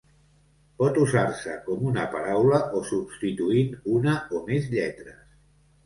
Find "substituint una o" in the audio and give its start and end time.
2.95-4.45